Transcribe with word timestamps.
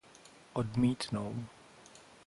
Odmítnou. 0.53 1.45